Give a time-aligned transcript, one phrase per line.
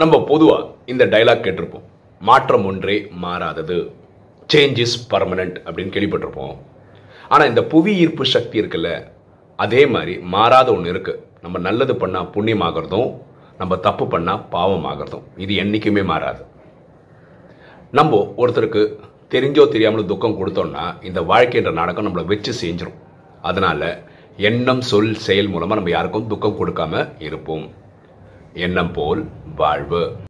[0.00, 1.86] நம்ம பொதுவாக இந்த டைலாக் கேட்டிருப்போம்.
[2.28, 3.76] மாற்றம் ஒன்றே மாறாதது.
[4.52, 6.54] சேஞ்ச் இஸ் பர்மனன்ட் அப்படின்னு கேள்விப்பட்டிருப்போம்.
[7.32, 8.90] ஆனால் இந்த புவி ஈர்ப்பு சக்தி இருக்குல்ல
[9.64, 13.10] அதே மாதிரி மாறாத ஒன்று இருக்குது நம்ம நல்லது பண்ணால் புண்ணியமாகறதும்
[13.60, 16.42] நம்ம தப்பு பண்ணால் பாவம் ஆகிறதும் இது என்றைக்குமே மாறாது.
[17.98, 18.84] நம்ம ஒருத்தருக்கு
[19.34, 22.98] தெரிஞ்சோ தெரியாமல் துக்கம் கொடுத்தோம்னா இந்த வாழ்க்கைன்ற நாடகம் நம்மளை வச்சு செஞ்சிடும்
[23.50, 23.88] அதனால்
[24.48, 27.66] எண்ணம் சொல் செயல் மூலமாக நம்ம யாருக்கும் துக்கம் கொடுக்காம இருப்போம்.
[28.54, 30.16] எண்ணம் போல் வாழ்வு.